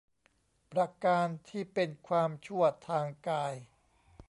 [0.71, 3.53] ประการที่เป็นความชั่วทางกาย